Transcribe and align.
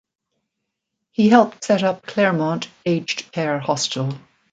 He 1.11 1.29
helped 1.29 1.63
set 1.63 1.83
up 1.83 2.07
'Claremont' 2.07 2.71
aged 2.87 3.31
care 3.31 3.59
hostel. 3.59 4.17